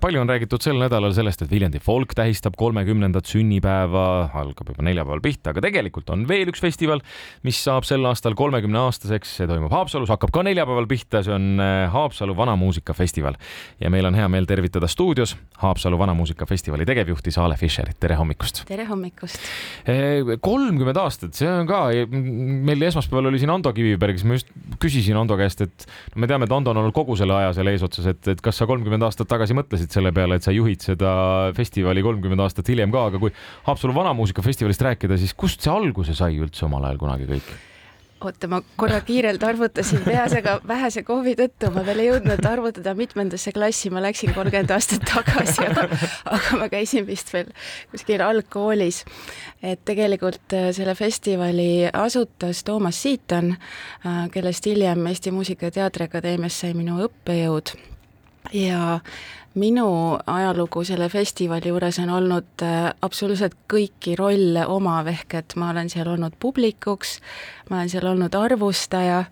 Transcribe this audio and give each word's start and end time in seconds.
palju 0.00 0.20
on 0.20 0.28
räägitud 0.30 0.62
sel 0.64 0.78
nädalal 0.80 1.12
sellest, 1.14 1.42
et 1.44 1.50
Viljandi 1.50 1.80
folk 1.82 2.14
tähistab 2.16 2.56
kolmekümnendat 2.58 3.28
sünnipäeva, 3.28 4.30
algab 4.40 4.72
juba 4.72 4.84
neljapäeval 4.86 5.22
pihta, 5.24 5.52
aga 5.52 5.62
tegelikult 5.64 6.10
on 6.14 6.24
veel 6.28 6.48
üks 6.52 6.62
festival, 6.62 7.02
mis 7.46 7.60
saab 7.60 7.86
sel 7.88 8.04
aastal 8.08 8.36
kolmekümne 8.38 8.80
aastaseks, 8.86 9.34
see 9.40 9.48
toimub 9.50 9.72
Haapsalus, 9.74 10.10
hakkab 10.12 10.32
ka 10.34 10.44
neljapäeval 10.46 10.88
pihta, 10.90 11.22
see 11.26 11.34
on 11.34 11.60
äh, 11.60 11.84
Haapsalu 11.92 12.36
vanamuusikafestival. 12.38 13.36
ja 13.80 13.90
meil 13.92 14.08
on 14.08 14.16
hea 14.16 14.28
meel 14.28 14.48
tervitada 14.48 14.88
stuudios 14.88 15.36
Haapsalu 15.60 15.98
vanamuusikafestivali 15.98 16.86
tegevjuhti 16.88 17.30
Saale 17.34 17.56
Fischerit, 17.60 17.98
tere 18.00 18.16
hommikust! 18.16 18.64
tere 18.68 18.88
hommikust! 18.88 19.38
Äh, 19.84 20.34
kolmkümmend 20.40 20.96
aastat, 21.02 21.36
see 21.36 21.50
on 21.50 21.68
ka, 21.68 21.82
meil 22.10 22.88
esmaspäeval 22.88 23.30
oli 23.32 23.42
siin 23.42 23.52
Ando 23.52 23.74
Kiviberg, 23.76 24.18
siis 24.18 24.28
ma 24.28 24.40
just 24.40 24.54
küsisin 24.80 25.20
Ando 25.20 25.36
käest, 25.40 25.66
et 25.66 25.86
me 26.16 26.30
teame, 26.30 26.48
et 26.48 26.56
Ando 26.56 26.72
on 26.72 26.82
olnud 26.84 26.96
kogu 26.96 27.18
selle 27.20 27.36
aja 27.36 27.52
seal 27.56 27.68
eesotsas, 27.74 28.10
et, 28.14 28.32
et 28.34 28.44
kas 28.44 28.60
sa 28.60 28.68
kolmkümmend 28.70 29.04
aastat 29.04 29.28
tagasi 29.30 29.56
mõtlesid 29.56 29.89
mõtlesid 29.90 29.98
selle 29.98 30.12
peale, 30.14 30.38
et 30.38 30.46
sa 30.46 30.52
juhid 30.54 30.82
seda 30.82 31.52
festivali 31.56 32.02
kolmkümmend 32.02 32.40
aastat 32.40 32.68
hiljem 32.68 32.92
ka, 32.92 33.08
aga 33.10 33.18
kui 33.18 33.32
Haapsalu 33.66 33.94
Vanamuusikafestivalist 33.94 34.82
rääkida, 34.82 35.18
siis 35.18 35.34
kust 35.34 35.60
see 35.60 35.72
alguse 35.72 36.14
sai 36.14 36.38
üldse 36.38 36.66
omal 36.66 36.84
ajal 36.84 36.98
kunagi 36.98 37.26
kõik? 37.26 37.50
oota, 38.20 38.48
ma 38.52 38.58
korra 38.76 38.98
kiirelt 39.00 39.40
arvutasin 39.40 40.02
peas, 40.04 40.34
aga 40.36 40.58
vähese 40.68 41.00
kohvi 41.08 41.32
tõttu 41.38 41.70
ma 41.72 41.80
veel 41.86 42.02
ei 42.02 42.08
jõudnud 42.10 42.44
arvutada, 42.44 42.92
mitmendasse 42.92 43.48
klassi 43.56 43.88
ma 43.88 44.02
läksin 44.04 44.34
kolmkümmend 44.36 44.74
aastat 44.74 45.06
tagasi, 45.08 45.64
aga, 45.64 45.86
aga 46.28 46.58
ma 46.60 46.68
käisin 46.68 47.06
vist 47.08 47.32
veel 47.32 47.48
kuskil 47.88 48.20
algkoolis. 48.20 49.06
et 49.62 49.80
tegelikult 49.88 50.52
äh, 50.52 50.68
selle 50.76 50.92
festivali 50.94 51.88
asutas 51.88 52.60
Toomas 52.62 53.00
Siiton, 53.00 53.54
äh, 54.04 54.26
kellest 54.36 54.68
hiljem 54.68 55.06
Eesti 55.08 55.32
Muusika- 55.32 55.72
ja 55.72 55.78
Teatriakadeemias 55.80 56.60
sai 56.60 56.76
minu 56.76 57.00
õppejõud 57.08 57.72
ja 58.52 59.00
minu 59.58 60.18
ajalugu 60.30 60.84
selle 60.86 61.08
festivali 61.10 61.72
juures 61.72 61.98
on 61.98 62.10
olnud 62.14 62.62
äh, 62.62 62.90
absoluutselt 63.02 63.56
kõiki 63.70 64.14
rolle 64.18 64.62
omav, 64.70 65.08
ehk 65.10 65.34
et 65.40 65.56
ma 65.58 65.72
olen 65.72 65.90
seal 65.90 66.08
olnud 66.12 66.36
publikuks, 66.42 67.16
ma 67.70 67.80
olen 67.80 67.90
seal 67.90 68.06
olnud 68.12 68.34
arvustaja, 68.38 69.24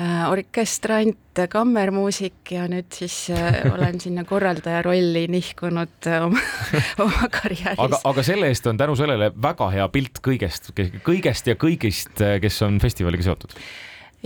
äh, 0.00 0.24
orkestrant, 0.30 1.42
kammermuusik 1.52 2.50
ja 2.56 2.66
nüüd 2.70 2.90
siis 2.94 3.28
äh, 3.30 3.60
olen 3.70 4.00
sinna 4.04 4.24
korraldaja 4.26 4.82
rolli 4.86 5.28
nihkunud 5.30 6.10
oma, 6.16 6.42
oma 7.04 7.30
karjääris. 7.30 7.78
aga, 7.78 8.02
aga 8.10 8.26
selle 8.26 8.50
eest 8.50 8.66
on 8.66 8.80
tänu 8.80 8.98
sellele 8.98 9.30
väga 9.42 9.70
hea 9.76 9.86
pilt 9.94 10.18
kõigest, 10.26 10.72
kõigest 11.06 11.52
ja 11.52 11.54
kõigist, 11.54 12.18
kes 12.18 12.62
on 12.66 12.82
festivaliga 12.82 13.30
seotud 13.30 13.54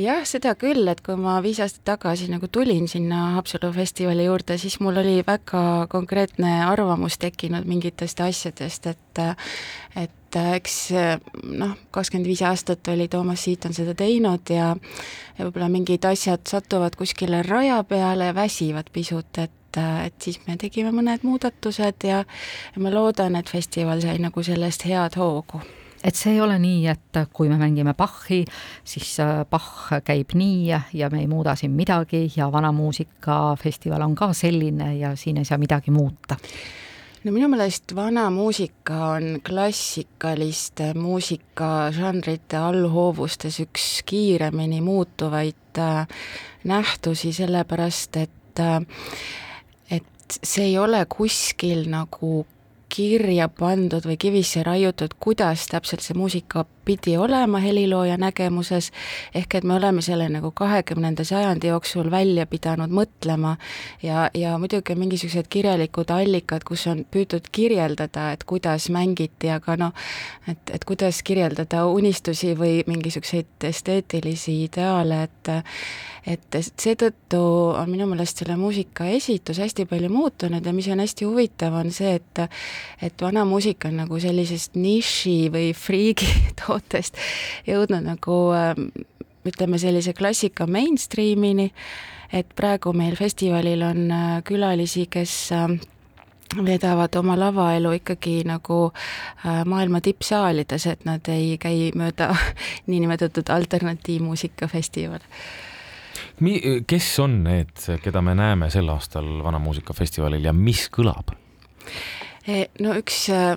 jah, 0.00 0.24
seda 0.26 0.54
küll, 0.58 0.88
et 0.90 1.00
kui 1.04 1.16
ma 1.20 1.36
viis 1.44 1.60
aastat 1.62 1.84
tagasi 1.94 2.28
nagu 2.32 2.48
tulin 2.52 2.88
sinna 2.90 3.34
Haapsalu 3.36 3.70
festivali 3.74 4.26
juurde, 4.26 4.58
siis 4.58 4.80
mul 4.82 4.98
oli 5.02 5.20
väga 5.26 5.86
konkreetne 5.92 6.56
arvamus 6.66 7.18
tekkinud 7.22 7.68
mingitest 7.68 8.20
asjadest, 8.24 8.90
et 8.90 9.24
et 9.94 10.38
eks 10.40 10.78
noh, 11.46 11.76
kakskümmend 11.94 12.26
viis 12.26 12.42
aastat 12.42 12.88
oli 12.90 13.06
Toomas 13.08 13.44
Siiton 13.46 13.74
seda 13.76 13.94
teinud 13.94 14.50
ja 14.50 14.72
ja 15.38 15.46
võib-olla 15.46 15.68
mingid 15.70 16.04
asjad 16.10 16.42
satuvad 16.50 16.96
kuskile 16.98 17.42
raja 17.46 17.78
peale 17.86 18.32
ja 18.32 18.34
väsivad 18.34 18.90
pisut, 18.92 19.38
et 19.38 19.52
et 19.78 20.14
siis 20.22 20.38
me 20.46 20.54
tegime 20.54 20.92
mõned 20.94 21.24
muudatused 21.26 22.04
ja, 22.06 22.20
ja 22.74 22.82
ma 22.82 22.92
loodan, 22.94 23.34
et 23.34 23.50
festival 23.50 24.02
sai 24.02 24.20
nagu 24.22 24.42
sellest 24.46 24.86
head 24.86 25.18
hoogu 25.18 25.62
et 26.04 26.14
see 26.14 26.34
ei 26.36 26.40
ole 26.44 26.58
nii, 26.60 26.86
et 26.92 27.18
kui 27.32 27.48
me 27.48 27.56
mängime 27.60 27.94
Bachi, 27.96 28.44
siis 28.84 29.16
äh, 29.24 29.42
Bach 29.50 29.88
käib 30.04 30.34
nii 30.36 30.68
ja, 30.68 31.10
me 31.10 31.22
ei 31.22 31.28
muuda 31.30 31.56
siin 31.56 31.72
midagi 31.72 32.26
ja 32.36 32.50
Vanamuusikafestival 32.52 34.04
on 34.04 34.14
ka 34.14 34.32
selline 34.36 34.94
ja 34.98 35.14
siin 35.16 35.40
ei 35.40 35.48
saa 35.48 35.58
midagi 35.58 35.94
muuta. 35.94 36.36
No 37.24 37.32
minu 37.32 37.48
meelest 37.48 37.94
vana 37.96 38.26
muusika 38.30 39.14
on 39.14 39.38
klassikaliste 39.40 40.90
muusikažanrite 40.94 42.58
allhoovustes 42.60 43.62
üks 43.64 43.86
kiiremini 44.04 44.82
muutuvaid 44.84 45.80
äh, 45.80 46.04
nähtusi, 46.68 47.32
sellepärast 47.32 48.20
et 48.20 48.60
äh, 48.60 48.84
et 49.90 50.38
see 50.44 50.68
ei 50.68 50.76
ole 50.78 51.00
kuskil 51.08 51.88
nagu 51.88 52.44
kirja 52.94 53.48
pandud 53.50 54.04
või 54.06 54.16
kivisse 54.20 54.62
raiutud, 54.62 55.16
kuidas 55.20 55.66
täpselt 55.70 56.04
see 56.04 56.14
muusika 56.14 56.64
pidi 56.84 57.16
olema 57.16 57.58
helilooja 57.58 58.16
nägemuses, 58.20 58.90
ehk 59.34 59.56
et 59.58 59.64
me 59.64 59.74
oleme 59.74 60.02
selle 60.04 60.28
nagu 60.30 60.50
kahekümnenda 60.54 61.24
sajandi 61.24 61.72
jooksul 61.72 62.10
välja 62.12 62.46
pidanud 62.46 62.92
mõtlema 62.94 63.56
ja, 64.02 64.28
ja 64.34 64.54
muidugi 64.60 64.94
mingisugused 64.98 65.48
kirjalikud 65.50 66.12
allikad, 66.14 66.64
kus 66.68 66.86
on 66.92 67.04
püütud 67.10 67.48
kirjeldada, 67.52 68.30
et 68.36 68.44
kuidas 68.44 68.90
mängiti, 68.94 69.50
aga 69.50 69.78
noh, 69.80 70.06
et, 70.48 70.74
et 70.76 70.84
kuidas 70.84 71.22
kirjeldada 71.26 71.86
unistusi 71.90 72.52
või 72.58 72.82
mingisuguseid 72.86 73.70
esteetilisi 73.72 74.60
ideaale, 74.68 75.24
et 75.24 75.54
et 76.24 76.56
seetõttu 76.56 77.38
on 77.76 77.90
minu 77.92 78.06
meelest 78.08 78.40
selle 78.40 78.56
muusika 78.56 79.04
esitus 79.12 79.58
hästi 79.60 79.84
palju 79.90 80.08
muutunud 80.08 80.64
ja 80.64 80.72
mis 80.72 80.88
on 80.88 81.02
hästi 81.02 81.28
huvitav, 81.28 81.76
on 81.76 81.92
see, 81.92 82.14
et 82.16 82.40
et 83.02 83.22
vana 83.22 83.44
muusika 83.44 83.88
on 83.88 84.02
nagu 84.02 84.20
sellisest 84.20 84.78
niši 84.78 85.50
või 85.54 85.72
friigi 85.76 86.28
tootest 86.60 87.18
jõudnud 87.66 88.04
nagu 88.06 88.38
ähm, 88.56 88.88
ütleme, 89.44 89.78
sellise 89.78 90.14
klassika 90.16 90.66
mainstreamini, 90.66 91.70
et 92.32 92.54
praegu 92.56 92.94
meil 92.96 93.16
festivalil 93.18 93.82
on 93.84 94.06
äh, 94.10 94.38
külalisi, 94.46 95.06
kes 95.10 95.34
ähm, 95.52 95.76
veedavad 96.54 97.14
oma 97.18 97.36
lavaelu 97.38 97.92
ikkagi 97.98 98.42
nagu 98.48 98.80
äh, 98.90 99.62
maailma 99.66 100.00
tippsaalides, 100.00 100.86
et 100.86 101.04
nad 101.04 101.28
ei 101.32 101.58
käi 101.60 101.92
mööda 101.98 102.32
niinimetatud 102.90 103.52
alternatiivmuusikafestivale 103.52 105.24
Mi-, 106.40 106.82
kes 106.86 107.18
on 107.22 107.42
need, 107.44 107.76
keda 108.02 108.22
me 108.24 108.34
näeme 108.34 108.70
sel 108.70 108.88
aastal 108.90 109.26
Vanamuusikafestivalil 109.44 110.48
ja 110.48 110.54
mis 110.56 110.88
kõlab? 110.94 111.34
Eh, 112.44 112.66
no 112.84 112.92
üks 112.92 113.22
äh, 113.32 113.54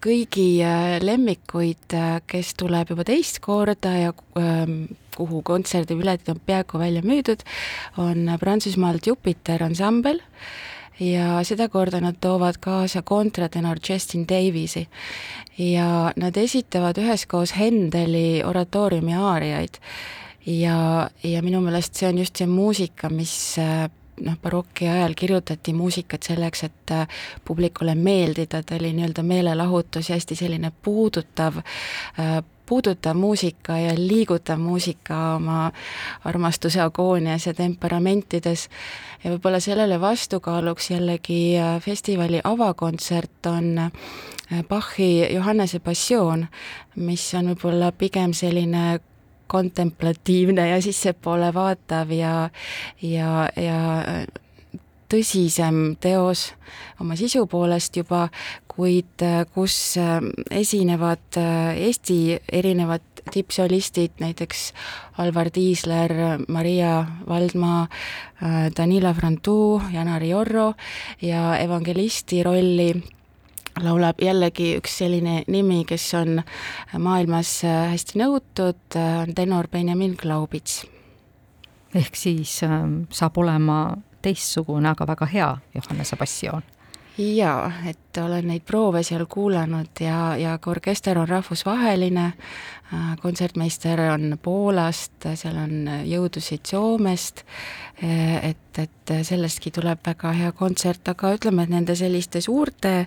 kõigi 0.00 0.62
äh, 0.64 0.94
lemmikuid, 1.04 1.92
kes 2.24 2.54
tuleb 2.56 2.94
juba 2.94 3.04
teist 3.04 3.42
korda 3.44 3.92
ja 3.98 4.14
ähm, 4.40 4.86
kuhu 5.12 5.42
kontserdipiletid 5.44 6.30
on 6.32 6.40
peaaegu 6.40 6.80
välja 6.80 7.02
müüdud, 7.04 7.44
on 8.00 8.30
Prantsusmaalt 8.40 9.04
Jupiter 9.10 9.66
ansambel 9.66 10.22
ja 11.04 11.42
sedakorda 11.44 12.00
nad 12.00 12.16
toovad 12.16 12.56
kaasa 12.64 13.02
kontratenor 13.04 13.76
Justin 13.84 14.24
Davisi. 14.24 14.86
ja 15.58 16.12
nad 16.16 16.36
esitavad 16.36 16.96
üheskoos 16.96 17.52
Hendeli 17.58 18.40
oratooriumi 18.44 19.14
aariaid 19.20 19.76
ja, 20.46 21.10
ja 21.22 21.44
minu 21.44 21.60
meelest 21.60 21.94
see 21.94 22.08
on 22.08 22.24
just 22.24 22.36
see 22.36 22.48
muusika, 22.48 23.12
mis 23.12 23.56
noh, 24.20 24.36
baroki 24.42 24.88
ajal 24.88 25.14
kirjutati 25.16 25.72
muusikat 25.72 26.22
selleks, 26.22 26.64
et 26.64 26.90
äh, 26.90 27.08
publikule 27.44 27.94
meeldida, 27.94 28.62
ta 28.62 28.76
oli 28.76 28.92
nii-öelda 28.92 29.22
meelelahutus 29.22 30.10
ja 30.10 30.16
hästi 30.16 30.36
selline 30.36 30.72
puudutav, 30.82 31.56
äh, 31.56 32.42
puudutav 32.66 33.16
muusika 33.16 33.78
ja 33.78 33.92
liigutav 33.96 34.58
muusika 34.58 35.34
oma 35.34 35.72
armastuse 36.24 36.80
agoonias 36.80 37.46
ja 37.46 37.54
temperamentides. 37.54 38.68
ja 39.24 39.30
võib-olla 39.30 39.60
sellele 39.60 40.00
vastukaaluks 40.00 40.90
jällegi 40.90 41.56
festivali 41.80 42.40
avakontsert 42.44 43.46
on 43.46 43.90
Bachi 44.68 45.34
Johannese 45.34 45.78
passioon, 45.78 46.46
mis 46.96 47.34
on 47.34 47.48
võib-olla 47.50 47.92
pigem 47.92 48.32
selline 48.32 49.00
kontemplatiivne 49.46 50.68
ja 50.68 50.80
sissepoole 50.82 51.52
vaatav 51.54 52.10
ja, 52.12 52.34
ja, 53.02 53.48
ja 53.56 53.80
tõsisem 55.10 55.96
teos 56.02 56.50
oma 57.00 57.16
sisu 57.18 57.46
poolest 57.50 57.96
juba, 57.96 58.26
kuid 58.70 59.22
äh, 59.24 59.44
kus 59.54 59.96
äh, 60.00 60.18
esinevad 60.50 61.38
äh, 61.40 61.76
Eesti 61.86 62.38
erinevad 62.52 63.04
tippsolistid, 63.32 64.20
näiteks 64.22 64.70
Alvar 65.18 65.50
Tiisler, 65.50 66.12
Maria 66.46 67.00
Valdmaa, 67.26 67.88
Danila 68.76 69.10
Frantu, 69.16 69.80
Janari 69.90 70.30
Orro 70.36 70.68
ja 71.24 71.56
evangelisti 71.58 72.44
rolli 72.46 72.92
laulab 73.82 74.20
jällegi 74.22 74.74
üks 74.78 74.98
selline 75.02 75.42
nimi, 75.52 75.82
kes 75.88 76.06
on 76.18 76.40
maailmas 77.02 77.58
äh, 77.64 77.90
hästi 77.92 78.20
nõutud, 78.22 78.84
äh, 78.96 79.18
on 79.24 79.34
tenor 79.36 79.68
Benjamin 79.72 80.16
Glaubits. 80.18 80.84
ehk 81.94 82.16
siis 82.16 82.62
äh, 82.62 82.78
saab 83.10 83.38
olema 83.38 83.96
teistsugune, 84.22 84.88
aga 84.88 85.06
väga 85.06 85.26
hea 85.26 85.50
Johannese 85.74 86.16
passioon 86.16 86.75
jaa, 87.18 87.72
et 87.88 88.18
olen 88.20 88.46
neid 88.50 88.64
proove 88.66 89.02
seal 89.06 89.24
kuulanud 89.30 90.00
ja, 90.00 90.36
ja 90.36 90.56
ka 90.60 90.70
orkester 90.70 91.18
on 91.18 91.28
rahvusvaheline, 91.28 92.32
kontsertmeister 93.22 94.00
on 94.12 94.36
Poolast, 94.42 95.24
seal 95.34 95.56
on 95.58 95.88
jõudusid 96.06 96.68
Soomest, 96.68 97.42
et, 98.02 98.78
et 98.78 99.12
sellestki 99.26 99.72
tuleb 99.74 100.02
väga 100.06 100.32
hea 100.36 100.52
kontsert, 100.56 101.08
aga 101.08 101.32
ütleme, 101.38 101.64
et 101.64 101.72
nende 101.72 101.96
selliste 101.98 102.42
suurte 102.44 103.06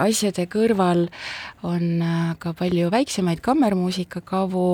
asjade 0.00 0.46
kõrval 0.50 1.06
on 1.62 2.04
ka 2.40 2.54
palju 2.56 2.90
väiksemaid 2.94 3.44
kammermuusikakavu, 3.44 4.68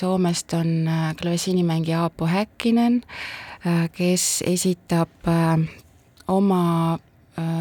Soomest 0.00 0.56
on 0.56 0.88
klavessiinimängija 1.20 2.06
Aapo 2.06 2.26
Häkkinen, 2.26 3.02
kes 3.92 4.30
esitab 4.48 5.28
oma 6.28 6.64
Äh, 6.98 7.07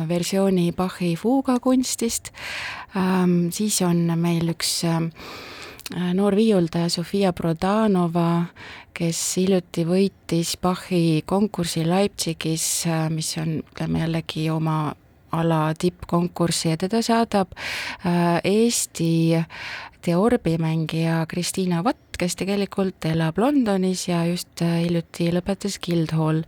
versiooni 0.07 0.71
Bachi 0.71 1.15
fuugakunstist, 1.15 2.31
ähm, 2.97 3.49
siis 3.51 3.81
on 3.81 4.05
meil 4.19 4.49
üks 4.53 4.81
äh, 4.87 5.01
noor 6.13 6.35
viiuldaja 6.35 6.89
Sofia 6.89 7.33
Prodanova, 7.33 8.45
kes 8.97 9.19
hiljuti 9.37 9.85
võitis 9.87 10.55
Bachi 10.61 11.23
konkursi 11.25 11.85
Leipzigis, 11.87 12.67
äh, 12.87 13.07
mis 13.13 13.35
on, 13.41 13.59
ütleme 13.63 14.05
jällegi 14.05 14.49
oma 14.53 14.79
ala 15.37 15.73
tippkonkurssi 15.75 16.69
ja 16.71 16.77
teda 16.79 17.01
saadab 17.03 17.51
Eesti 18.47 19.35
teorbimängija 20.07 21.25
Kristiina 21.29 21.83
Vatt, 21.83 22.15
kes 22.17 22.37
tegelikult 22.39 23.05
elab 23.09 23.37
Londonis 23.41 24.07
ja 24.07 24.23
just 24.29 24.63
äh, 24.65 24.79
hiljuti 24.85 25.29
lõpetas 25.35 25.77
Guildhall 25.83 26.43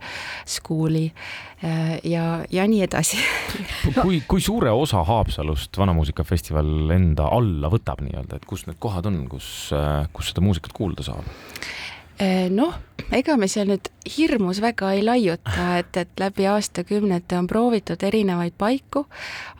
School'i 0.48 1.10
äh, 1.10 1.98
ja, 2.08 2.40
ja 2.50 2.66
nii 2.70 2.82
edasi 2.86 3.20
kui, 4.00 4.22
kui 4.28 4.42
suure 4.42 4.72
osa 4.72 5.04
Haapsalust 5.06 5.78
Vanamuusikafestival 5.78 6.96
enda 6.96 7.28
alla 7.36 7.70
võtab 7.72 8.02
nii-öelda, 8.06 8.40
et 8.40 8.48
kus 8.48 8.66
need 8.68 8.80
kohad 8.82 9.10
on, 9.10 9.22
kus, 9.30 9.70
äh, 9.76 10.08
kus 10.16 10.32
seda 10.32 10.44
muusikat 10.46 10.74
kuulda 10.76 11.06
saab? 11.06 11.28
Noh, 12.50 12.74
ega 13.16 13.34
me 13.40 13.48
seal 13.48 13.70
nüüd 13.70 13.88
hirmus 14.04 14.60
väga 14.62 14.92
ei 14.96 15.02
laiuta, 15.04 15.78
et, 15.80 15.96
et 15.96 16.20
läbi 16.20 16.46
aastakümnete 16.50 17.38
on 17.38 17.48
proovitud 17.50 18.02
erinevaid 18.06 18.54
paiku, 18.60 19.04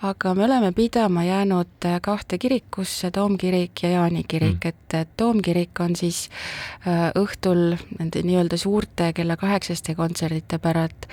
aga 0.06 0.34
me 0.36 0.44
oleme 0.44 0.72
pidama 0.76 1.24
jäänud 1.24 1.88
kahte 2.04 2.38
kirikusse, 2.38 3.10
Toomkirik 3.14 3.82
ja 3.82 3.94
Jaani 3.96 4.24
kirik 4.28 4.64
mm., 4.64 4.68
et, 5.00 5.08
Toomkirik 5.16 5.80
on 5.80 5.96
siis 5.96 6.26
äh, 6.86 7.08
õhtul 7.18 7.76
nende 7.98 8.24
nii-öelda 8.26 8.60
suurte 8.60 9.12
kella 9.16 9.36
kaheksaste 9.40 9.94
kontserdite 9.98 10.60
päralt 10.60 11.08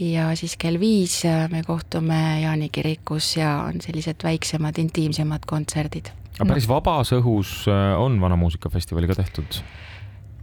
ja 0.00 0.32
siis 0.38 0.56
kell 0.58 0.80
viis 0.80 1.20
me 1.52 1.62
kohtume 1.66 2.40
Jaani 2.42 2.72
kirikus 2.72 3.36
ja 3.36 3.60
on 3.68 3.82
sellised 3.84 4.24
väiksemad, 4.24 4.78
intiimsemad 4.82 5.46
kontserdid. 5.46 6.10
aga 6.38 6.52
päris 6.52 6.68
vabas 6.70 7.12
õhus 7.16 7.60
on 7.98 8.20
Vanamuusikafestivali 8.20 9.10
ka 9.10 9.22
tehtud? 9.22 9.62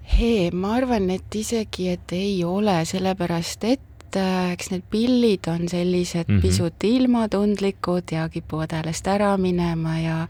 Hee, 0.06 0.52
ma 0.54 0.76
arvan, 0.78 1.10
et 1.10 1.36
isegi, 1.36 1.90
et 1.96 2.14
ei 2.14 2.44
ole, 2.46 2.78
sellepärast 2.86 3.66
et 3.68 4.20
äh, 4.20 4.52
eks 4.54 4.70
need 4.72 4.86
pillid 4.92 5.50
on 5.50 5.66
sellised 5.70 6.28
mm 6.28 6.38
-hmm. 6.38 6.42
pisut 6.42 6.84
ilmatundlikud 6.84 8.12
ja 8.12 8.30
kipuvad 8.30 8.72
häälest 8.72 9.08
ära 9.08 9.38
minema 9.38 10.00
ja 10.00 10.28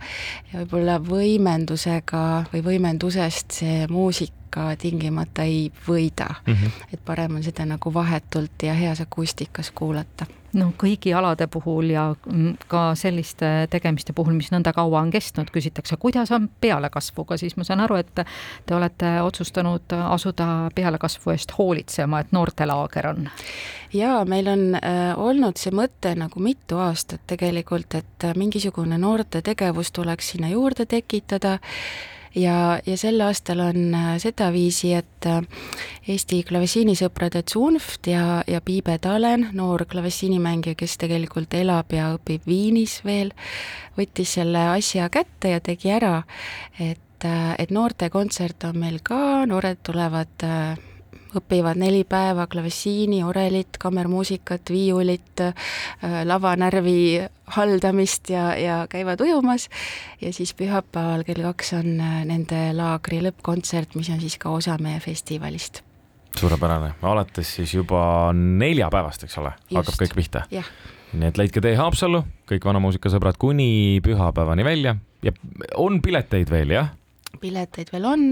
ja 0.53 0.59
võib-olla 0.59 0.99
võimendusega 0.99 2.45
või 2.53 2.63
võimendusest 2.63 3.51
see 3.51 3.87
muusika 3.87 4.44
tingimata 4.79 5.43
ei 5.43 5.71
võida 5.87 6.29
mm. 6.45 6.53
-hmm. 6.53 6.93
et 6.93 7.05
parem 7.05 7.35
on 7.35 7.43
seda 7.43 7.65
nagu 7.65 7.93
vahetult 7.93 8.63
ja 8.63 8.73
heas 8.73 9.01
akustikas 9.01 9.71
kuulata 9.71 10.25
noh, 10.55 10.71
kõigi 10.79 11.13
alade 11.15 11.47
puhul 11.51 11.89
ja 11.93 12.05
mm, 12.13 12.67
ka 12.71 12.87
selliste 12.97 13.67
tegemiste 13.71 14.13
puhul, 14.15 14.35
mis 14.37 14.51
nõnda 14.53 14.73
kaua 14.75 15.01
on 15.03 15.11
kestnud, 15.13 15.51
küsitakse, 15.53 15.97
kuidas 16.01 16.31
on 16.35 16.47
pealekasvuga, 16.61 17.37
siis 17.41 17.57
ma 17.59 17.67
saan 17.67 17.83
aru, 17.85 17.99
et 18.01 18.23
te 18.65 18.75
olete 18.75 19.15
otsustanud 19.25 19.95
asuda 19.99 20.71
pealekasvu 20.75 21.35
eest 21.35 21.55
hoolitsema, 21.57 22.21
et 22.23 22.33
noortelaager 22.35 23.11
on. 23.11 23.29
jaa, 23.93 24.23
meil 24.29 24.49
on 24.51 24.65
äh, 24.79 25.11
olnud 25.17 25.59
see 25.61 25.75
mõte 25.75 26.15
nagu 26.17 26.43
mitu 26.43 26.79
aastat 26.83 27.23
tegelikult, 27.27 27.99
et 27.99 28.29
mingisugune 28.35 28.99
noortetegevus 29.01 29.91
tuleks 29.95 30.35
sinna 30.35 30.51
juurde 30.53 30.85
tekitada 30.89 31.59
ja, 32.35 32.79
ja 32.85 32.97
sel 32.97 33.21
aastal 33.23 33.61
on 33.65 33.93
äh, 33.95 34.15
sedaviisi, 34.21 34.93
et 34.97 35.27
äh, 35.29 35.41
Eesti 36.07 36.43
klavessiinisõprade 36.45 37.41
Zunft 37.49 38.07
ja, 38.11 38.43
ja 38.47 38.61
Piibe 38.61 38.97
Talen, 39.01 39.49
noor 39.57 39.85
klavessiinimängija, 39.89 40.77
kes 40.77 40.97
tegelikult 41.01 41.55
elab 41.57 41.93
ja 41.95 42.11
õpib 42.17 42.45
Viinis 42.49 42.99
veel, 43.05 43.33
võttis 43.97 44.35
selle 44.37 44.67
asja 44.75 45.09
kätte 45.09 45.55
ja 45.55 45.63
tegi 45.63 45.93
ära, 45.95 46.19
et, 46.79 47.25
äh, 47.25 47.55
et 47.59 47.73
noortekontsert 47.73 48.67
on 48.69 48.83
meil 48.83 48.99
ka, 49.03 49.45
noored 49.49 49.81
tulevad 49.85 50.49
õpivad 51.39 51.79
neli 51.79 52.03
päeva 52.07 52.47
klavessiini, 52.47 53.21
orelit, 53.23 53.79
kammermuusikat, 53.81 54.71
viiulit, 54.73 55.43
äh, 55.43 55.53
lavanärvi 56.25 57.21
haldamist 57.55 58.29
ja, 58.29 58.47
ja 58.57 58.77
käivad 58.89 59.21
ujumas. 59.21 59.69
Ja 60.21 60.33
siis 60.33 60.53
pühapäeval 60.57 61.25
kell 61.27 61.45
kaks 61.51 61.73
on 61.79 61.99
äh, 61.99 62.21
nende 62.25 62.67
laagri 62.77 63.21
lõppkontsert, 63.25 63.97
mis 63.99 64.09
on 64.13 64.21
siis 64.23 64.39
ka 64.41 64.53
osa 64.55 64.77
meie 64.81 64.99
festivalist. 64.99 65.83
suurepärane, 66.35 66.93
alates 67.01 67.55
siis 67.55 67.73
juba 67.73 68.33
neljapäevast, 68.35 69.23
eks 69.23 69.37
ole, 69.39 69.53
hakkab 69.71 70.01
kõik 70.01 70.15
pihta? 70.15 70.43
nii 71.15 71.29
et 71.31 71.37
leidke 71.39 71.61
tee 71.63 71.77
Haapsallu, 71.79 72.25
kõik 72.49 72.65
vanamuusikasõbrad 72.67 73.37
kuni 73.39 74.01
pühapäevani 74.03 74.65
välja. 74.67 74.95
Ja 75.23 75.31
on 75.79 76.01
pileteid 76.03 76.51
veel, 76.51 76.73
jah? 76.75 76.91
Pileteid 77.45 77.91
veel 77.93 78.07
on, 78.09 78.25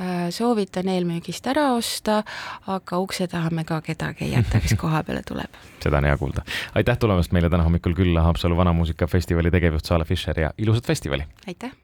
äh, 0.00 0.28
soovitan 0.34 0.88
eelmüügist 0.92 1.46
ära 1.52 1.70
osta, 1.76 2.22
aga 2.74 3.02
ukse 3.04 3.28
taha 3.30 3.52
me 3.54 3.66
ka 3.68 3.80
kedagi 3.84 4.28
ei 4.28 4.34
jäta, 4.36 4.62
kes 4.64 4.76
koha 4.82 5.02
peale 5.06 5.24
tuleb. 5.28 5.60
seda 5.82 6.00
on 6.00 6.08
hea 6.10 6.16
kuulda. 6.20 6.46
aitäh 6.78 6.98
tulemast 6.98 7.34
meile 7.36 7.52
täna 7.52 7.66
hommikul 7.68 7.96
külla, 7.98 8.24
Haapsalu 8.28 8.56
Vanamuusikafestivali 8.58 9.54
tegevjuht 9.54 9.84
Saale 9.84 10.08
Fischer 10.08 10.40
ja 10.46 10.54
ilusat 10.58 10.86
festivali! 10.86 11.28
aitäh! 11.46 11.78